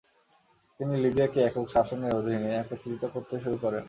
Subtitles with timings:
[0.79, 3.79] তিনি লিবিয়াকে একক শাসনের অধীনে একত্রীত করতে শুরু করেন।